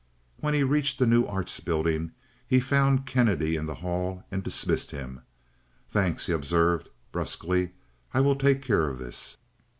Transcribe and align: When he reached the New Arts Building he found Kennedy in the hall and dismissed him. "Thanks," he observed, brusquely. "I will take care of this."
When 0.37 0.55
he 0.55 0.63
reached 0.63 0.97
the 0.97 1.05
New 1.05 1.27
Arts 1.27 1.59
Building 1.59 2.13
he 2.47 2.59
found 2.59 3.05
Kennedy 3.05 3.55
in 3.55 3.67
the 3.67 3.75
hall 3.85 4.23
and 4.31 4.41
dismissed 4.43 4.89
him. 4.89 5.21
"Thanks," 5.89 6.25
he 6.25 6.33
observed, 6.33 6.89
brusquely. 7.11 7.73
"I 8.11 8.19
will 8.21 8.35
take 8.35 8.63
care 8.63 8.89
of 8.89 8.97
this." 8.97 9.37